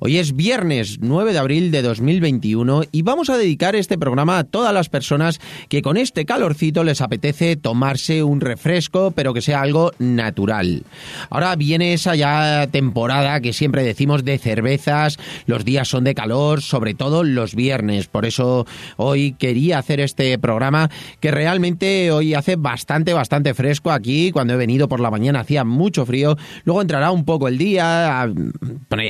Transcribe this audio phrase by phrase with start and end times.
[0.00, 4.44] Hoy es viernes 9 de abril de 2021 y vamos a dedicar este programa a
[4.44, 9.60] todas las personas que con este calorcito les apetece tomarse un refresco, pero que sea
[9.60, 10.84] algo natural.
[11.30, 16.62] Ahora viene esa ya temporada que siempre decimos de cervezas, los días son de calor,
[16.62, 18.06] sobre todo los viernes.
[18.06, 18.66] Por eso
[18.98, 24.30] hoy quería hacer este programa que realmente hoy hace bastante, bastante fresco aquí.
[24.30, 26.36] Cuando he venido por la mañana hacía mucho frío.
[26.62, 28.32] Luego entrará un poco el día,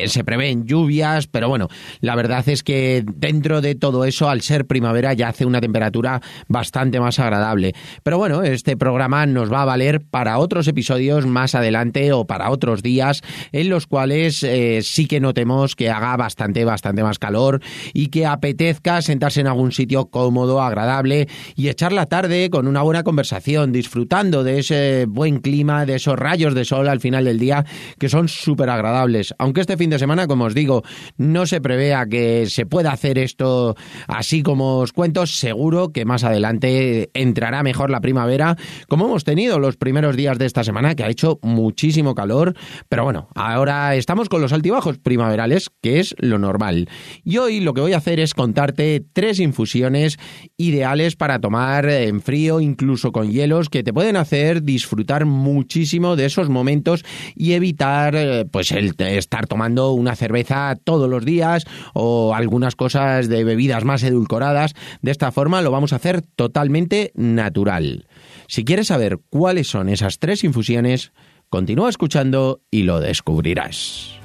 [0.07, 1.69] se prevén lluvias, pero bueno,
[2.01, 6.21] la verdad es que dentro de todo eso, al ser primavera, ya hace una temperatura
[6.47, 7.75] bastante más agradable.
[8.03, 12.51] Pero bueno, este programa nos va a valer para otros episodios más adelante o para
[12.51, 17.61] otros días en los cuales eh, sí que notemos que haga bastante, bastante más calor
[17.93, 22.83] y que apetezca sentarse en algún sitio cómodo, agradable y echar la tarde con una
[22.83, 27.39] buena conversación, disfrutando de ese buen clima, de esos rayos de sol al final del
[27.39, 27.65] día
[27.99, 29.35] que son súper agradables.
[29.39, 30.68] Aunque este fin de semana, como os digo,
[31.17, 36.25] no se prevea que se pueda hacer esto así como os cuento, seguro que más
[36.25, 38.57] adelante entrará mejor la primavera,
[38.89, 42.55] como hemos tenido los primeros días de esta semana, que ha hecho muchísimo calor,
[42.89, 46.89] pero bueno, ahora estamos con los altibajos primaverales, que es lo normal.
[47.25, 50.19] Y hoy lo que voy a hacer es contarte tres infusiones
[50.57, 56.27] ideales para tomar en frío, incluso con hielos, que te pueden hacer disfrutar muchísimo de
[56.27, 61.65] esos momentos y evitar eh, pues el estar tomando una cerveza todos los días
[61.95, 64.75] o algunas cosas de bebidas más edulcoradas.
[65.03, 68.07] De esta forma lo vamos a hacer totalmente natural.
[68.47, 71.13] Si quieres saber cuáles son esas tres infusiones,
[71.49, 74.19] continúa escuchando y lo descubrirás.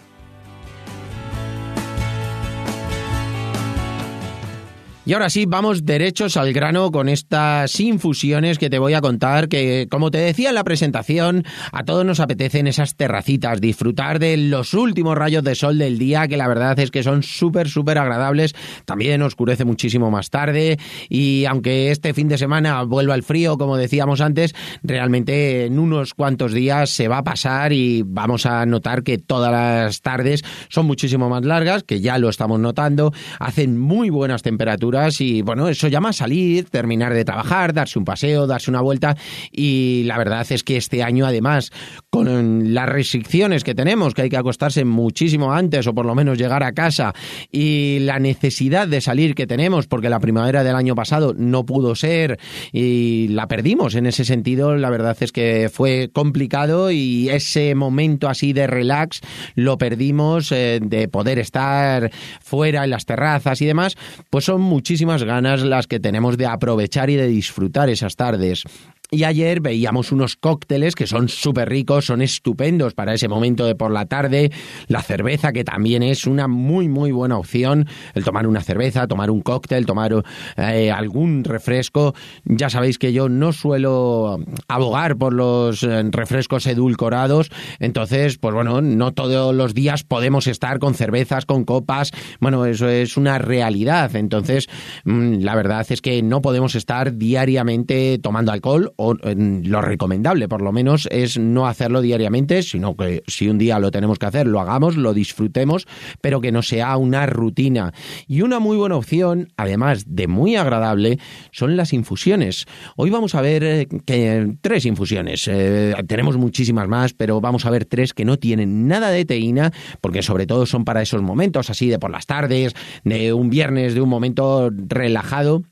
[5.10, 9.50] Y ahora sí, vamos derechos al grano con estas infusiones que te voy a contar,
[9.50, 14.38] que como te decía en la presentación, a todos nos apetecen esas terracitas, disfrutar de
[14.38, 17.98] los últimos rayos de sol del día, que la verdad es que son súper, súper
[17.98, 18.54] agradables.
[18.86, 20.78] También oscurece muchísimo más tarde
[21.10, 24.54] y aunque este fin de semana vuelva el frío, como decíamos antes,
[24.84, 29.52] realmente en unos cuantos días se va a pasar y vamos a notar que todas
[29.52, 34.99] las tardes son muchísimo más largas, que ya lo estamos notando, hacen muy buenas temperaturas
[35.20, 39.16] y bueno, eso llama a salir, terminar de trabajar, darse un paseo, darse una vuelta
[39.52, 41.72] y la verdad es que este año además
[42.10, 46.38] con las restricciones que tenemos, que hay que acostarse muchísimo antes o por lo menos
[46.38, 47.14] llegar a casa
[47.52, 51.96] y la necesidad de salir que tenemos porque la primavera del año pasado no pudo
[51.96, 52.40] ser
[52.72, 58.28] y la perdimos en ese sentido, la verdad es que fue complicado y ese momento
[58.28, 59.22] así de relax
[59.56, 63.96] lo perdimos eh, de poder estar fuera en las terrazas y demás,
[64.30, 68.64] pues son muchísimas ganas las que tenemos de aprovechar y de disfrutar esas tardes.
[69.12, 73.74] Y ayer veíamos unos cócteles que son súper ricos, son estupendos para ese momento de
[73.74, 74.52] por la tarde.
[74.88, 77.88] La cerveza, que también es una muy, muy buena opción.
[78.14, 80.24] El tomar una cerveza, tomar un cóctel, tomar
[80.58, 82.14] eh, algún refresco.
[82.46, 84.38] Ya sabéis que yo no suelo
[84.68, 87.50] abogar por los eh, refrescos edulcorados.
[87.80, 92.12] Entonces, pues bueno, no todos los días podemos estar con cervezas, con copas.
[92.40, 94.16] Bueno, eso es una realidad.
[94.16, 94.70] Entonces,
[95.06, 100.72] mm, la verdad es que no podemos estar diariamente tomando alcohol lo recomendable por lo
[100.72, 104.60] menos es no hacerlo diariamente, sino que si un día lo tenemos que hacer, lo
[104.60, 105.88] hagamos, lo disfrutemos,
[106.22, 107.94] pero que no sea una rutina.
[108.28, 111.20] Y una muy buena opción, además de muy agradable,
[111.52, 112.66] son las infusiones.
[112.98, 115.48] Hoy vamos a ver eh, que, tres infusiones.
[115.48, 119.72] Eh, tenemos muchísimas más, pero vamos a ver tres que no tienen nada de teína,
[120.02, 122.74] porque sobre todo son para esos momentos así de por las tardes,
[123.04, 125.64] de un viernes, de un momento relajado,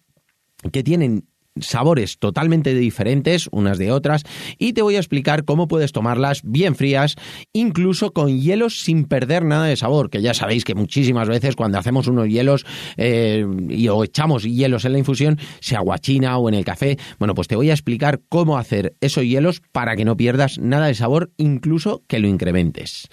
[0.72, 1.26] que tienen
[1.62, 4.24] sabores totalmente diferentes unas de otras
[4.58, 7.16] y te voy a explicar cómo puedes tomarlas bien frías,
[7.54, 11.78] incluso con hielos sin perder nada de sabor, que ya sabéis que muchísimas veces cuando
[11.78, 12.66] hacemos unos hielos
[12.98, 17.34] eh, y, o echamos hielos en la infusión, se aguachina o en el café, bueno,
[17.36, 20.96] pues te voy a explicar cómo hacer esos hielos para que no pierdas nada de
[20.96, 23.08] sabor, incluso que lo incrementes.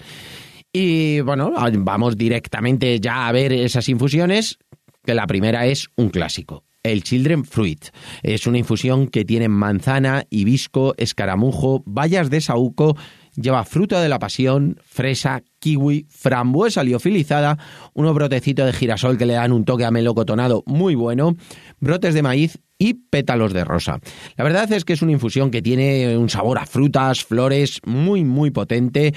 [0.73, 4.57] Y bueno, vamos directamente ya a ver esas infusiones,
[5.05, 7.85] que la primera es un clásico, el Children Fruit.
[8.23, 12.95] Es una infusión que tiene manzana, hibisco, escaramujo, bayas de saúco,
[13.35, 17.57] lleva fruta de la pasión, fresa, kiwi, frambuesa liofilizada,
[17.93, 21.35] unos brotecitos de girasol que le dan un toque a melocotonado muy bueno,
[21.79, 23.99] brotes de maíz y pétalos de rosa.
[24.35, 28.23] La verdad es que es una infusión que tiene un sabor a frutas, flores muy
[28.23, 29.13] muy potente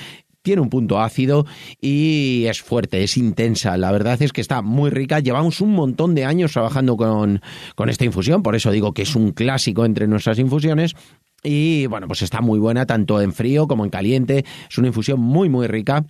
[0.49, 1.45] tiene un punto ácido
[1.79, 3.77] y es fuerte, es intensa.
[3.77, 5.21] La verdad es que está muy rica.
[5.21, 7.43] Llevamos un montón de años trabajando con,
[7.75, 10.97] con esta infusión, por eso digo que es un clásico entre nuestras infusiones.
[11.43, 14.47] Y bueno, pues está muy buena tanto en frío como en caliente.
[14.71, 16.07] Es una infusión muy, muy rica.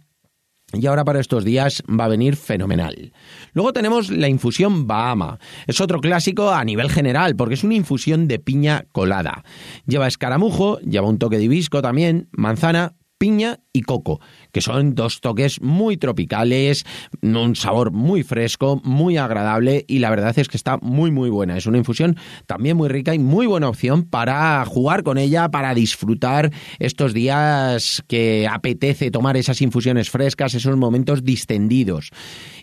[0.72, 3.12] Y ahora para estos días va a venir fenomenal.
[3.54, 5.40] Luego tenemos la infusión Bahama.
[5.66, 9.42] Es otro clásico a nivel general porque es una infusión de piña colada.
[9.86, 14.20] Lleva escaramujo, lleva un toque de hibisco también, manzana, piña y coco,
[14.52, 16.86] que son dos toques muy tropicales,
[17.20, 21.56] un sabor muy fresco, muy agradable y la verdad es que está muy muy buena.
[21.56, 22.16] Es una infusión
[22.46, 28.02] también muy rica y muy buena opción para jugar con ella, para disfrutar estos días
[28.06, 32.10] que apetece tomar esas infusiones frescas, esos momentos distendidos.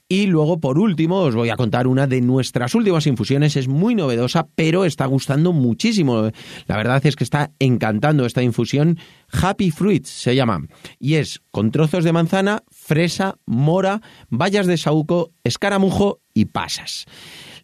[0.07, 3.56] Y luego, por último, os voy a contar una de nuestras últimas infusiones.
[3.56, 6.30] Es muy novedosa, pero está gustando muchísimo.
[6.68, 9.00] La verdad es que está encantando esta infusión.
[9.30, 10.62] Happy Fruits se llama.
[11.00, 17.06] Y es con trozos de manzana, fresa, mora, bayas de saúco, escaramujo y pasas.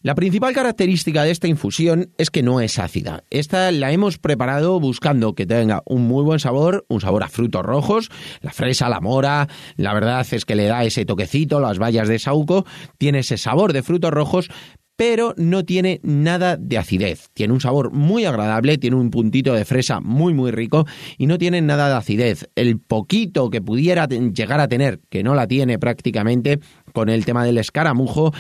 [0.03, 3.23] La principal característica de esta infusión es que no es ácida.
[3.29, 7.61] Esta la hemos preparado buscando que tenga un muy buen sabor, un sabor a frutos
[7.61, 8.09] rojos,
[8.41, 12.17] la fresa, la mora, la verdad es que le da ese toquecito, las bayas de
[12.17, 12.65] sauco,
[12.97, 14.49] tiene ese sabor de frutos rojos,
[14.95, 17.29] pero no tiene nada de acidez.
[17.35, 20.87] Tiene un sabor muy agradable, tiene un puntito de fresa muy muy rico
[21.19, 22.49] y no tiene nada de acidez.
[22.55, 26.59] El poquito que pudiera llegar a tener, que no la tiene prácticamente,
[26.91, 28.33] con el tema del escaramujo,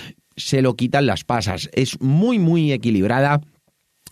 [0.45, 1.69] se lo quitan las pasas.
[1.73, 3.41] Es muy, muy equilibrada.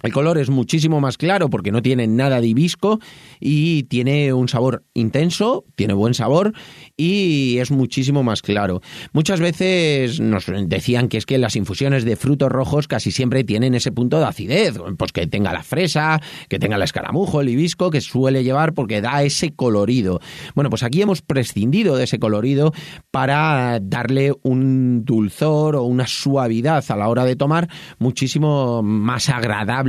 [0.01, 3.00] El color es muchísimo más claro porque no tiene nada de hibisco
[3.40, 6.54] y tiene un sabor intenso, tiene buen sabor
[6.96, 8.81] y es muchísimo más claro.
[9.12, 13.75] Muchas veces nos decían que es que las infusiones de frutos rojos casi siempre tienen
[13.75, 17.90] ese punto de acidez, pues que tenga la fresa, que tenga el escaramujo, el hibisco,
[17.90, 20.22] que suele llevar porque da ese colorido.
[20.56, 22.74] Bueno, pues aquí hemos prescindido de ese colorido
[23.12, 27.68] para darle un dulzor o una suavidad a la hora de tomar
[27.98, 29.88] muchísimo más agradable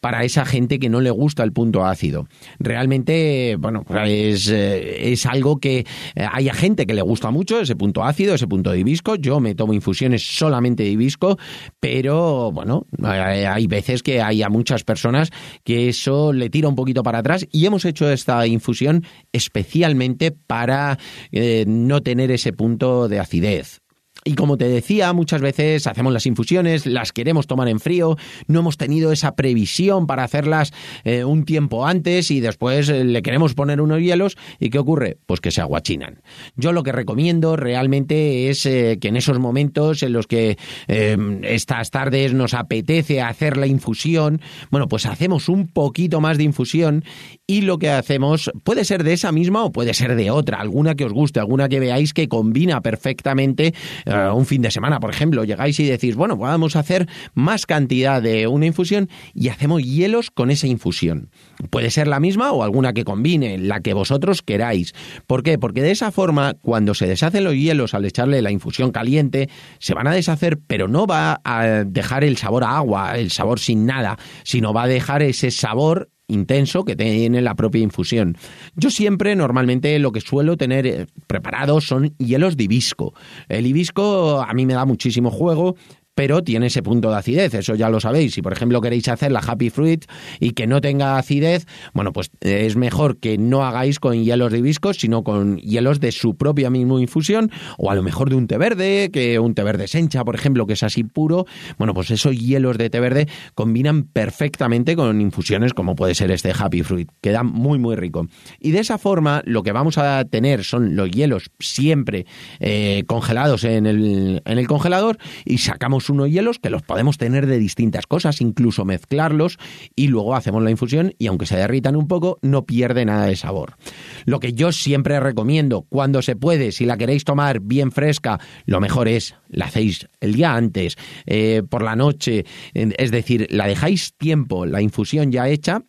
[0.00, 2.26] para esa gente que no le gusta el punto ácido.
[2.58, 5.78] Realmente, bueno, es, eh, es algo que
[6.14, 9.16] eh, hay gente que le gusta mucho, ese punto ácido, ese punto de hibisco.
[9.16, 11.38] Yo me tomo infusiones solamente de hibisco,
[11.80, 15.30] pero bueno, hay veces que hay a muchas personas
[15.64, 20.98] que eso le tira un poquito para atrás y hemos hecho esta infusión especialmente para
[21.32, 23.80] eh, no tener ese punto de acidez.
[24.26, 28.16] Y como te decía, muchas veces hacemos las infusiones, las queremos tomar en frío,
[28.48, 30.72] no hemos tenido esa previsión para hacerlas
[31.04, 35.16] eh, un tiempo antes y después eh, le queremos poner unos hielos y ¿qué ocurre?
[35.26, 36.22] Pues que se aguachinan.
[36.56, 40.58] Yo lo que recomiendo realmente es eh, que en esos momentos en los que
[40.88, 44.40] estas tardes nos apetece hacer la infusión,
[44.72, 47.04] bueno, pues hacemos un poquito más de infusión
[47.46, 50.96] y lo que hacemos puede ser de esa misma o puede ser de otra, alguna
[50.96, 53.72] que os guste, alguna que veáis que combina perfectamente
[54.04, 57.66] eh, un fin de semana, por ejemplo, llegáis y decís, bueno, vamos a hacer más
[57.66, 61.30] cantidad de una infusión y hacemos hielos con esa infusión.
[61.70, 64.92] Puede ser la misma o alguna que combine, la que vosotros queráis.
[65.26, 65.58] ¿Por qué?
[65.58, 69.48] Porque de esa forma, cuando se deshacen los hielos al echarle la infusión caliente,
[69.78, 73.60] se van a deshacer, pero no va a dejar el sabor a agua, el sabor
[73.60, 78.36] sin nada, sino va a dejar ese sabor intenso que tiene la propia infusión.
[78.74, 83.14] Yo siempre, normalmente, lo que suelo tener eh, preparado son hielos de hibisco.
[83.48, 85.76] El hibisco a mí me da muchísimo juego
[86.16, 88.32] pero tiene ese punto de acidez, eso ya lo sabéis.
[88.32, 90.06] Si por ejemplo queréis hacer la Happy Fruit
[90.40, 94.50] y que no tenga acidez, bueno, pues eh, es mejor que no hagáis con hielos
[94.50, 98.36] de hibisco, sino con hielos de su propia misma infusión, o a lo mejor de
[98.36, 101.44] un té verde, que un té verde sencha, por ejemplo, que es así puro.
[101.76, 106.54] Bueno, pues esos hielos de té verde combinan perfectamente con infusiones como puede ser este
[106.58, 108.26] Happy Fruit, queda muy, muy rico.
[108.58, 112.24] Y de esa forma, lo que vamos a tener son los hielos siempre
[112.58, 117.18] eh, congelados en el, en el congelador y sacamos tenemos unos hielos que los podemos
[117.18, 119.58] tener de distintas cosas, incluso mezclarlos
[119.94, 123.36] y luego hacemos la infusión y aunque se derritan un poco, no pierde nada de
[123.36, 123.76] sabor.
[124.24, 128.80] Lo que yo siempre recomiendo, cuando se puede, si la queréis tomar bien fresca, lo
[128.80, 130.96] mejor es la hacéis el día antes,
[131.26, 132.44] eh, por la noche,
[132.74, 135.82] es decir, la dejáis tiempo, la infusión ya hecha,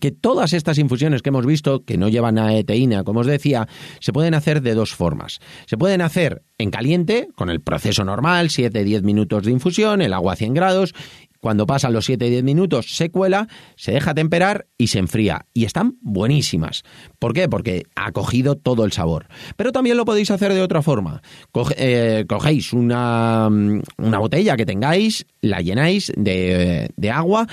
[0.00, 3.68] que todas estas infusiones que hemos visto, que no llevan a eteína, como os decía,
[4.00, 5.40] se pueden hacer de dos formas.
[5.66, 10.32] Se pueden hacer en caliente, con el proceso normal, 7-10 minutos de infusión, el agua
[10.32, 10.94] a 100 grados,
[11.44, 15.44] cuando pasan los 7-10 minutos se cuela, se deja temperar y se enfría.
[15.52, 16.84] Y están buenísimas.
[17.18, 17.50] ¿Por qué?
[17.50, 19.26] Porque ha cogido todo el sabor.
[19.54, 21.20] Pero también lo podéis hacer de otra forma.
[21.76, 23.50] Eh, cogéis una,
[23.98, 27.46] una, botella que tengáis, la llenáis de, de agua,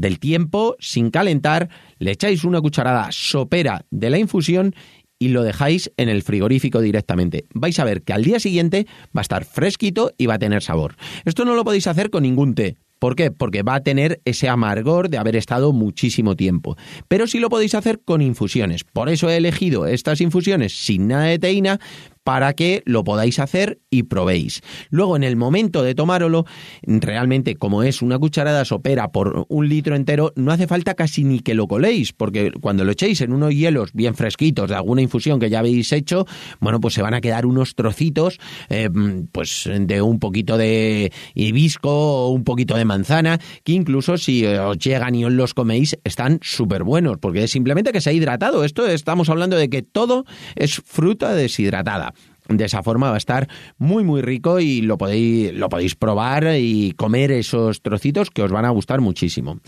[0.00, 4.74] del tiempo sin calentar, le echáis una cucharada sopera de la infusión
[5.18, 7.44] y lo dejáis en el frigorífico directamente.
[7.54, 8.86] Vais a ver que al día siguiente
[9.16, 10.96] va a estar fresquito y va a tener sabor.
[11.24, 12.76] Esto no lo podéis hacer con ningún té.
[12.98, 13.30] ¿Por qué?
[13.30, 16.76] Porque va a tener ese amargor de haber estado muchísimo tiempo.
[17.08, 18.84] Pero sí lo podéis hacer con infusiones.
[18.84, 21.78] Por eso he elegido estas infusiones sin nada de teína,
[22.26, 24.60] para que lo podáis hacer y probéis.
[24.90, 26.44] Luego, en el momento de tomárolo,
[26.82, 31.38] realmente como es una cucharada sopera por un litro entero, no hace falta casi ni
[31.38, 35.38] que lo coléis, porque cuando lo echéis en unos hielos bien fresquitos de alguna infusión
[35.38, 36.26] que ya habéis hecho,
[36.58, 38.40] bueno, pues se van a quedar unos trocitos,
[38.70, 38.90] eh,
[39.30, 44.78] pues de un poquito de hibisco o un poquito de manzana, que incluso si os
[44.78, 48.64] llegan y os los coméis, están súper buenos, porque es simplemente que se ha hidratado.
[48.64, 50.24] Esto estamos hablando de que todo
[50.56, 52.14] es fruta deshidratada.
[52.48, 53.48] De esa forma va a estar
[53.78, 58.52] muy muy rico y lo podéis, lo podéis probar y comer esos trocitos que os
[58.52, 59.60] van a gustar muchísimo.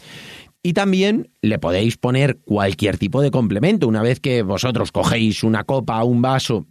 [0.63, 3.89] Y también le podéis poner cualquier tipo de complemento.
[3.89, 6.67] Una vez que vosotros cogéis una copa, un vaso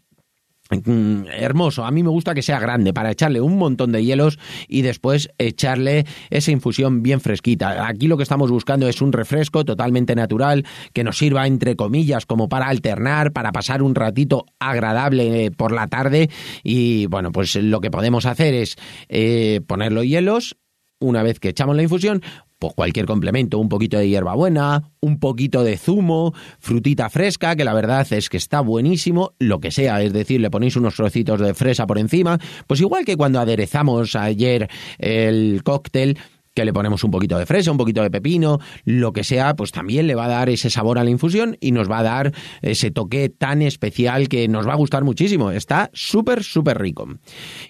[0.70, 1.86] hermoso.
[1.86, 5.30] A mí me gusta que sea grande para echarle un montón de hielos y después
[5.38, 7.88] echarle esa infusión bien fresquita.
[7.88, 12.26] Aquí lo que estamos buscando es un refresco totalmente natural que nos sirva entre comillas
[12.26, 16.30] como para alternar, para pasar un ratito agradable eh, por la tarde
[16.64, 18.76] y bueno, pues lo que podemos hacer es
[19.10, 20.58] eh, poner hielos
[21.00, 22.24] una vez que echamos la infusión,
[22.60, 27.74] pues cualquier complemento, un poquito de hierbabuena, un poquito de zumo, frutita fresca, que la
[27.74, 31.54] verdad es que está buenísimo, lo que sea, es decir, le ponéis unos trocitos de
[31.54, 36.18] fresa por encima, pues igual que cuando aderezamos ayer el cóctel,
[36.58, 39.72] que le ponemos un poquito de fresa, un poquito de pepino, lo que sea, pues
[39.72, 42.34] también le va a dar ese sabor a la infusión y nos va a dar
[42.64, 45.52] ese toque tan especial que nos va a gustar muchísimo.
[45.52, 47.08] Está súper, súper rico.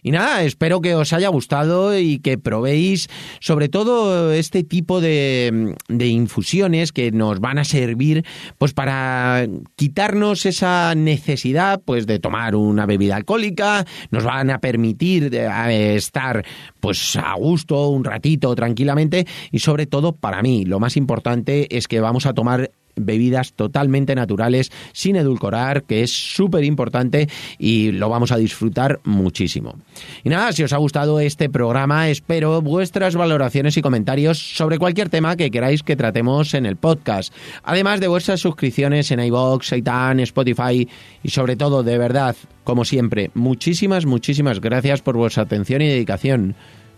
[0.04, 3.10] Y nada, espero que os haya gustado y que probéis
[3.42, 8.24] sobre todo este tipo de, de infusiones que nos van a servir
[8.58, 15.36] pues para quitarnos esa necesidad pues de tomar una bebida alcohólica, nos van a permitir
[15.36, 16.46] eh, estar
[16.80, 21.76] pues a gusto un ratito tranquilo tranquilamente y sobre todo para mí lo más importante
[21.76, 27.30] es que vamos a tomar bebidas totalmente naturales, sin edulcorar, que es súper importante
[27.60, 29.76] y lo vamos a disfrutar muchísimo.
[30.24, 35.10] Y nada, si os ha gustado este programa, espero vuestras valoraciones y comentarios sobre cualquier
[35.10, 37.32] tema que queráis que tratemos en el podcast.
[37.64, 40.88] Además de vuestras suscripciones en iVoox, Seitan, Spotify
[41.22, 46.56] y sobre todo, de verdad, como siempre, muchísimas, muchísimas gracias por vuestra atención y dedicación